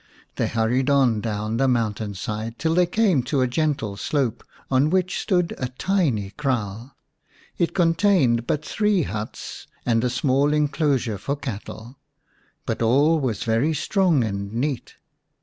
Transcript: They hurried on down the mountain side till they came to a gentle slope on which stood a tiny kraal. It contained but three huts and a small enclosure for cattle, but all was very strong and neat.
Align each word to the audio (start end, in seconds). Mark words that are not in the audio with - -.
They 0.37 0.47
hurried 0.47 0.89
on 0.89 1.21
down 1.21 1.57
the 1.57 1.67
mountain 1.67 2.15
side 2.15 2.57
till 2.57 2.73
they 2.73 2.87
came 2.87 3.21
to 3.21 3.41
a 3.41 3.47
gentle 3.47 3.97
slope 3.97 4.43
on 4.71 4.89
which 4.89 5.19
stood 5.21 5.53
a 5.59 5.67
tiny 5.77 6.31
kraal. 6.31 6.95
It 7.59 7.75
contained 7.75 8.47
but 8.47 8.65
three 8.65 9.03
huts 9.03 9.67
and 9.85 10.03
a 10.03 10.09
small 10.09 10.53
enclosure 10.53 11.19
for 11.19 11.35
cattle, 11.35 11.99
but 12.65 12.81
all 12.81 13.19
was 13.19 13.43
very 13.43 13.75
strong 13.75 14.23
and 14.23 14.51
neat. 14.51 14.95